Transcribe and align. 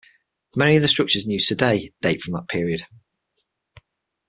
Many 0.55 0.77
of 0.77 0.81
the 0.81 0.87
structures 0.87 1.25
in 1.25 1.31
use 1.31 1.45
today 1.45 1.91
date 2.01 2.23
from 2.23 2.33
that 2.33 2.47
period. 2.47 2.87